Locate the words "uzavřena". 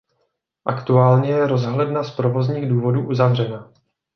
3.07-3.71